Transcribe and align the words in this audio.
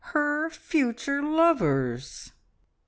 Her 0.15 0.49
future 0.49 1.21
lovers!" 1.21 2.31